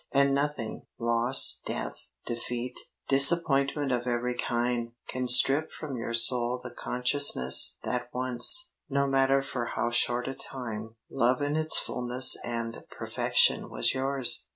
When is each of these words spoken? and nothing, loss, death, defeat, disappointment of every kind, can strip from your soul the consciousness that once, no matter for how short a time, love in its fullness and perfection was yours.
and 0.11 0.33
nothing, 0.33 0.83
loss, 0.97 1.61
death, 1.67 2.09
defeat, 2.25 2.73
disappointment 3.07 3.91
of 3.91 4.07
every 4.07 4.35
kind, 4.35 4.93
can 5.07 5.27
strip 5.27 5.69
from 5.71 5.95
your 5.95 6.11
soul 6.11 6.59
the 6.63 6.71
consciousness 6.71 7.77
that 7.83 8.09
once, 8.11 8.71
no 8.89 9.05
matter 9.05 9.43
for 9.43 9.73
how 9.75 9.91
short 9.91 10.27
a 10.27 10.33
time, 10.33 10.95
love 11.11 11.39
in 11.39 11.55
its 11.55 11.77
fullness 11.77 12.35
and 12.43 12.81
perfection 12.89 13.69
was 13.69 13.93
yours. 13.93 14.47